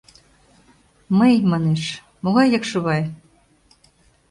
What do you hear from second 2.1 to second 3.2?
могай Якшывай?